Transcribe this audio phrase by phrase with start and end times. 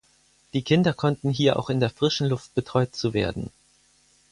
[0.53, 3.51] Die Kinder konnten hier auch in der frischen Luft betreut zu werden.